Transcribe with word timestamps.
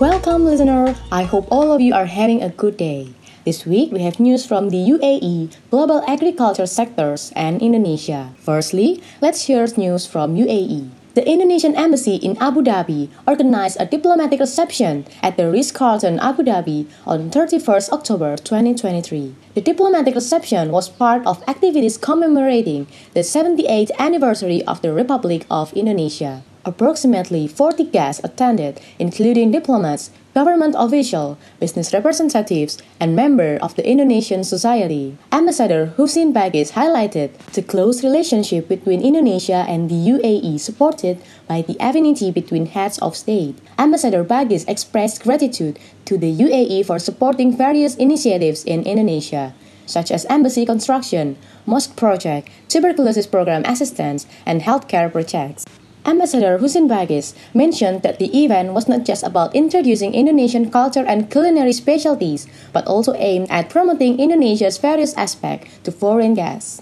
Welcome, 0.00 0.46
listener. 0.46 0.96
I 1.12 1.24
hope 1.24 1.44
all 1.52 1.72
of 1.72 1.82
you 1.82 1.92
are 1.92 2.08
having 2.08 2.40
a 2.40 2.48
good 2.48 2.78
day. 2.78 3.12
This 3.44 3.66
week, 3.66 3.92
we 3.92 4.00
have 4.00 4.16
news 4.16 4.46
from 4.46 4.70
the 4.72 4.80
UAE, 4.80 5.52
global 5.68 6.00
agriculture 6.08 6.64
sectors, 6.64 7.30
and 7.36 7.60
Indonesia. 7.60 8.32
Firstly, 8.40 9.04
let's 9.20 9.44
hear 9.44 9.68
news 9.76 10.08
from 10.08 10.40
UAE. 10.40 10.88
The 11.12 11.28
Indonesian 11.28 11.76
Embassy 11.76 12.16
in 12.16 12.40
Abu 12.40 12.64
Dhabi 12.64 13.12
organized 13.28 13.76
a 13.78 13.84
diplomatic 13.84 14.40
reception 14.40 15.04
at 15.20 15.36
the 15.36 15.52
Ritz-Carlton 15.52 16.16
Abu 16.20 16.48
Dhabi 16.48 16.88
on 17.04 17.28
31st 17.28 17.92
October 17.92 18.40
2023. 18.40 19.36
The 19.52 19.60
diplomatic 19.60 20.14
reception 20.14 20.72
was 20.72 20.88
part 20.88 21.26
of 21.26 21.44
activities 21.46 22.00
commemorating 22.00 22.88
the 23.12 23.20
78th 23.20 23.92
anniversary 23.98 24.64
of 24.64 24.80
the 24.80 24.94
Republic 24.96 25.44
of 25.50 25.76
Indonesia. 25.76 26.40
Approximately 26.62 27.48
40 27.48 27.84
guests 27.84 28.20
attended, 28.22 28.80
including 28.98 29.50
diplomats, 29.50 30.10
government 30.34 30.74
officials, 30.76 31.38
business 31.58 31.94
representatives, 31.94 32.76
and 33.00 33.16
members 33.16 33.58
of 33.62 33.74
the 33.76 33.88
Indonesian 33.88 34.44
society. 34.44 35.16
Ambassador 35.32 35.94
Husin 35.96 36.34
Bagis 36.34 36.72
highlighted 36.72 37.32
the 37.54 37.62
close 37.62 38.04
relationship 38.04 38.68
between 38.68 39.00
Indonesia 39.00 39.64
and 39.66 39.88
the 39.88 39.94
UAE 39.94 40.60
supported 40.60 41.22
by 41.48 41.62
the 41.62 41.78
affinity 41.80 42.30
between 42.30 42.66
heads 42.66 42.98
of 42.98 43.16
state. 43.16 43.56
Ambassador 43.78 44.22
Bagis 44.22 44.68
expressed 44.68 45.22
gratitude 45.22 45.78
to 46.04 46.18
the 46.18 46.30
UAE 46.30 46.84
for 46.84 46.98
supporting 46.98 47.56
various 47.56 47.96
initiatives 47.96 48.64
in 48.64 48.82
Indonesia, 48.82 49.54
such 49.86 50.12
as 50.12 50.26
embassy 50.28 50.66
construction, 50.66 51.38
mosque 51.64 51.96
project, 51.96 52.50
tuberculosis 52.68 53.26
program 53.26 53.64
assistance, 53.64 54.26
and 54.44 54.60
healthcare 54.60 55.10
projects. 55.10 55.64
Ambassador 56.06 56.56
Husin 56.58 56.88
Bagis 56.88 57.34
mentioned 57.52 58.02
that 58.02 58.18
the 58.18 58.32
event 58.32 58.72
was 58.72 58.88
not 58.88 59.04
just 59.04 59.22
about 59.22 59.54
introducing 59.54 60.14
Indonesian 60.14 60.70
culture 60.70 61.04
and 61.04 61.30
culinary 61.30 61.72
specialties, 61.72 62.46
but 62.72 62.86
also 62.86 63.12
aimed 63.18 63.50
at 63.50 63.68
promoting 63.68 64.18
Indonesia's 64.18 64.78
various 64.78 65.12
aspects 65.16 65.68
to 65.84 65.92
foreign 65.92 66.32
guests. 66.32 66.80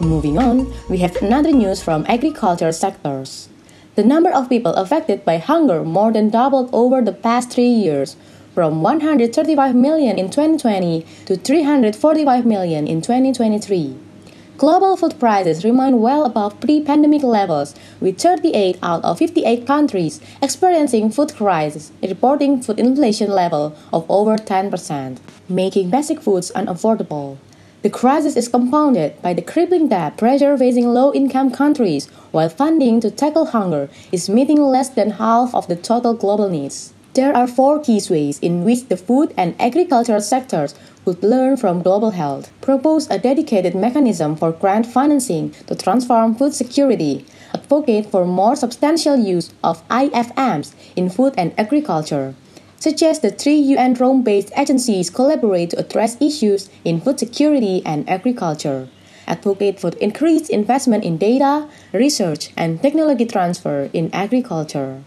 Moving 0.00 0.38
on, 0.38 0.70
we 0.88 0.98
have 0.98 1.16
another 1.16 1.50
news 1.50 1.82
from 1.82 2.04
agriculture 2.08 2.70
sectors. 2.70 3.48
The 3.96 4.04
number 4.04 4.30
of 4.30 4.50
people 4.50 4.74
affected 4.74 5.24
by 5.24 5.38
hunger 5.38 5.82
more 5.82 6.12
than 6.12 6.28
doubled 6.28 6.68
over 6.70 7.00
the 7.00 7.12
past 7.14 7.50
three 7.50 7.72
years, 7.72 8.14
from 8.54 8.82
135 8.82 9.74
million 9.74 10.18
in 10.18 10.28
2020 10.28 11.06
to 11.24 11.36
345 11.36 12.44
million 12.44 12.86
in 12.86 13.00
2023. 13.00 13.96
Global 14.58 14.98
food 14.98 15.18
prices 15.18 15.64
remain 15.64 16.02
well 16.02 16.26
above 16.26 16.60
pre 16.60 16.82
pandemic 16.82 17.22
levels, 17.22 17.74
with 17.98 18.20
38 18.20 18.78
out 18.82 19.02
of 19.02 19.16
58 19.16 19.66
countries 19.66 20.20
experiencing 20.42 21.10
food 21.10 21.34
crisis, 21.34 21.90
reporting 22.02 22.60
food 22.60 22.78
inflation 22.78 23.30
level 23.30 23.74
of 23.94 24.04
over 24.10 24.36
10%, 24.36 25.16
making 25.48 25.88
basic 25.88 26.20
foods 26.20 26.52
unaffordable. 26.54 27.38
The 27.82 27.90
crisis 27.90 28.36
is 28.36 28.48
compounded 28.48 29.20
by 29.22 29.34
the 29.34 29.42
crippling 29.42 29.88
debt 29.88 30.16
pressure 30.16 30.56
facing 30.56 30.88
low 30.88 31.12
income 31.12 31.50
countries, 31.50 32.06
while 32.32 32.48
funding 32.48 33.00
to 33.00 33.10
tackle 33.10 33.46
hunger 33.46 33.88
is 34.10 34.28
meeting 34.28 34.60
less 34.60 34.88
than 34.88 35.10
half 35.10 35.54
of 35.54 35.68
the 35.68 35.76
total 35.76 36.14
global 36.14 36.48
needs. 36.48 36.94
There 37.12 37.36
are 37.36 37.46
four 37.46 37.78
key 37.78 38.00
ways 38.10 38.38
in 38.40 38.64
which 38.64 38.88
the 38.88 38.96
food 38.96 39.32
and 39.36 39.54
agricultural 39.60 40.20
sectors 40.20 40.74
could 41.04 41.22
learn 41.22 41.56
from 41.56 41.82
global 41.82 42.10
health. 42.10 42.50
Propose 42.60 43.08
a 43.10 43.18
dedicated 43.18 43.74
mechanism 43.74 44.36
for 44.36 44.52
grant 44.52 44.86
financing 44.86 45.54
to 45.66 45.74
transform 45.74 46.34
food 46.34 46.52
security. 46.52 47.24
Advocate 47.54 48.06
for 48.06 48.26
more 48.26 48.56
substantial 48.56 49.16
use 49.16 49.52
of 49.62 49.86
IFMs 49.88 50.74
in 50.96 51.08
food 51.08 51.32
and 51.38 51.52
agriculture 51.56 52.34
suggests 52.78 53.22
the 53.22 53.30
three 53.30 53.56
UN 53.76 53.94
Rome 53.94 54.22
based 54.22 54.52
agencies 54.56 55.10
collaborate 55.10 55.70
to 55.70 55.78
address 55.78 56.20
issues 56.20 56.68
in 56.84 57.00
food 57.00 57.18
security 57.18 57.82
and 57.84 58.08
agriculture. 58.08 58.88
Advocate 59.26 59.80
for 59.80 59.90
increased 60.00 60.50
investment 60.50 61.04
in 61.04 61.18
data, 61.18 61.68
research, 61.92 62.52
and 62.56 62.80
technology 62.80 63.26
transfer 63.26 63.90
in 63.92 64.10
agriculture. 64.12 65.02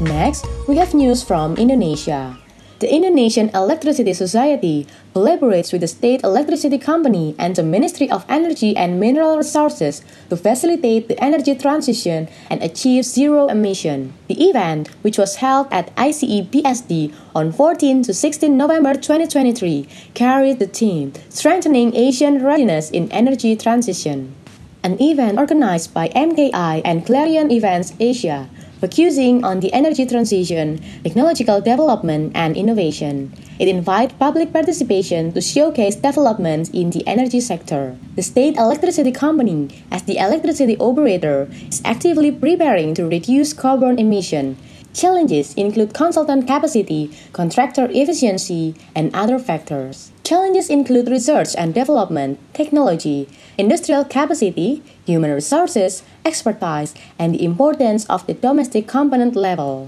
Next, 0.00 0.46
we 0.66 0.76
have 0.76 0.94
news 0.94 1.22
from 1.22 1.56
Indonesia. 1.56 2.36
The 2.80 2.90
Indonesian 2.90 3.50
Electricity 3.50 4.14
Society 4.14 4.86
collaborates 5.14 5.70
with 5.70 5.82
the 5.82 5.86
State 5.86 6.24
Electricity 6.24 6.78
Company 6.78 7.34
and 7.38 7.54
the 7.54 7.62
Ministry 7.62 8.10
of 8.10 8.24
Energy 8.26 8.74
and 8.74 8.98
Mineral 8.98 9.36
Resources 9.36 10.00
to 10.30 10.36
facilitate 10.38 11.06
the 11.06 11.22
energy 11.22 11.54
transition 11.54 12.26
and 12.48 12.62
achieve 12.62 13.04
zero 13.04 13.48
emission. 13.48 14.14
The 14.28 14.48
event, 14.48 14.88
which 15.02 15.18
was 15.18 15.44
held 15.44 15.68
at 15.70 15.92
ICE 15.98 16.48
BSD 16.48 17.12
on 17.34 17.52
14 17.52 18.02
to 18.04 18.14
16 18.14 18.56
November 18.56 18.94
2023, 18.94 19.86
carried 20.14 20.58
the 20.58 20.66
theme 20.66 21.12
Strengthening 21.28 21.94
Asian 21.94 22.42
Readiness 22.42 22.90
in 22.90 23.12
Energy 23.12 23.56
Transition. 23.56 24.34
An 24.82 24.96
event 25.02 25.38
organized 25.38 25.92
by 25.92 26.08
MKI 26.08 26.80
and 26.86 27.04
Clarion 27.04 27.50
Events 27.50 27.92
Asia 28.00 28.48
focusing 28.80 29.44
on 29.44 29.60
the 29.60 29.72
energy 29.72 30.06
transition, 30.06 30.80
technological 31.04 31.60
development, 31.60 32.32
and 32.34 32.56
innovation. 32.56 33.32
It 33.58 33.68
invites 33.68 34.14
public 34.18 34.52
participation 34.52 35.32
to 35.32 35.40
showcase 35.40 35.96
developments 35.96 36.70
in 36.70 36.90
the 36.90 37.06
energy 37.06 37.40
sector. 37.40 37.96
The 38.16 38.22
state 38.22 38.56
electricity 38.56 39.12
company, 39.12 39.68
as 39.92 40.02
the 40.04 40.16
electricity 40.16 40.76
operator, 40.80 41.48
is 41.68 41.82
actively 41.84 42.32
preparing 42.32 42.94
to 42.94 43.06
reduce 43.06 43.52
carbon 43.52 43.98
emission. 43.98 44.56
Challenges 44.92 45.54
include 45.54 45.94
consultant 45.94 46.48
capacity, 46.48 47.10
contractor 47.32 47.88
efficiency, 47.92 48.74
and 48.94 49.14
other 49.14 49.38
factors. 49.38 50.10
Challenges 50.24 50.68
include 50.68 51.08
research 51.08 51.54
and 51.56 51.72
development, 51.72 52.40
technology, 52.54 53.28
industrial 53.56 54.04
capacity, 54.04 54.82
human 55.06 55.30
resources, 55.30 56.02
expertise, 56.24 56.94
and 57.18 57.34
the 57.34 57.44
importance 57.44 58.04
of 58.06 58.26
the 58.26 58.34
domestic 58.34 58.88
component 58.88 59.36
level. 59.36 59.86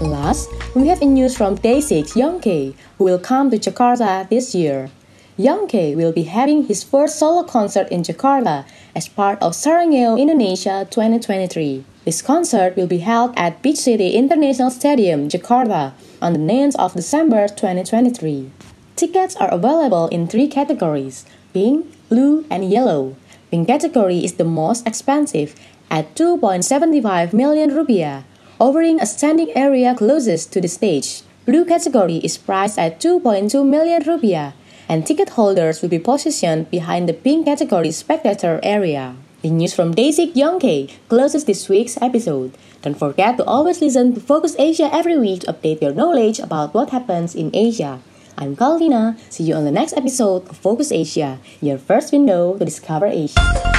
Last, 0.00 0.50
we 0.74 0.88
have 0.88 1.00
a 1.00 1.06
news 1.06 1.36
from 1.36 1.56
Day6 1.58 2.16
Young 2.16 2.40
K, 2.40 2.74
who 3.02 3.06
will 3.06 3.18
come 3.18 3.50
to 3.50 3.58
Jakarta 3.58 4.30
this 4.30 4.54
year. 4.54 4.88
Young 5.36 5.66
K 5.66 5.96
will 5.96 6.12
be 6.12 6.30
having 6.30 6.70
his 6.70 6.84
first 6.84 7.18
solo 7.18 7.42
concert 7.42 7.90
in 7.90 8.04
Jakarta 8.06 8.64
as 8.94 9.08
part 9.08 9.42
of 9.42 9.58
Sarangeo 9.58 10.14
Indonesia 10.14 10.86
2023. 10.86 11.82
This 12.04 12.22
concert 12.22 12.76
will 12.76 12.86
be 12.86 13.02
held 13.02 13.34
at 13.34 13.60
Beach 13.60 13.82
City 13.82 14.14
International 14.14 14.70
Stadium, 14.70 15.26
Jakarta, 15.26 15.94
on 16.22 16.32
the 16.32 16.38
9th 16.38 16.78
of 16.78 16.94
December 16.94 17.48
2023. 17.48 18.52
Tickets 18.94 19.34
are 19.34 19.50
available 19.50 20.06
in 20.14 20.28
three 20.28 20.46
categories 20.46 21.26
pink, 21.52 21.90
blue, 22.08 22.46
and 22.54 22.70
yellow. 22.70 23.16
Pink 23.50 23.66
category 23.66 24.22
is 24.22 24.38
the 24.38 24.46
most 24.46 24.86
expensive 24.86 25.58
at 25.90 26.14
2.75 26.14 27.34
million 27.34 27.74
rupiah, 27.74 28.22
offering 28.60 29.00
a 29.00 29.06
standing 29.10 29.50
area 29.58 29.90
closest 29.92 30.52
to 30.52 30.60
the 30.60 30.70
stage. 30.70 31.26
Blue 31.44 31.64
category 31.64 32.22
is 32.22 32.38
priced 32.38 32.78
at 32.78 33.00
2.2 33.00 33.66
million 33.66 34.00
rupiah, 34.06 34.54
and 34.88 35.02
ticket 35.04 35.30
holders 35.30 35.82
will 35.82 35.88
be 35.88 35.98
positioned 35.98 36.70
behind 36.70 37.08
the 37.08 37.12
pink 37.12 37.46
category 37.46 37.90
spectator 37.90 38.60
area. 38.62 39.16
The 39.42 39.50
news 39.50 39.74
from 39.74 39.92
Day6 39.92 40.36
Young 40.36 40.60
K 40.60 40.86
closes 41.08 41.44
this 41.44 41.68
week's 41.68 41.98
episode. 42.00 42.54
Don't 42.82 42.94
forget 42.94 43.38
to 43.38 43.44
always 43.44 43.80
listen 43.80 44.14
to 44.14 44.20
Focus 44.20 44.54
Asia 44.56 44.88
every 44.94 45.18
week 45.18 45.42
to 45.42 45.52
update 45.52 45.82
your 45.82 45.92
knowledge 45.92 46.38
about 46.38 46.74
what 46.74 46.90
happens 46.90 47.34
in 47.34 47.50
Asia. 47.52 47.98
I'm 48.38 48.54
Calvina. 48.54 49.18
See 49.26 49.50
you 49.50 49.58
on 49.58 49.64
the 49.64 49.74
next 49.74 49.98
episode 49.98 50.48
of 50.48 50.56
Focus 50.56 50.92
Asia, 50.92 51.40
your 51.60 51.78
first 51.78 52.12
window 52.12 52.56
to 52.56 52.64
discover 52.64 53.06
Asia. 53.06 53.71